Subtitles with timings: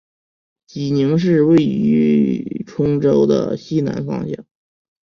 [0.65, 4.43] 济宁市位于兖州的西南方向。